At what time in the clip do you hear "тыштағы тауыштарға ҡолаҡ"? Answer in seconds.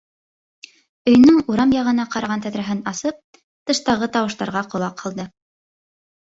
3.71-5.05